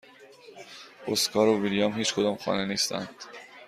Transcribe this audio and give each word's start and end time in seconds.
اسکار 1.07 1.47
و 1.47 1.61
ویلیام 1.61 1.93
هیچکدام 1.93 2.35
خانه 2.35 2.65
نیستند. 2.65 3.09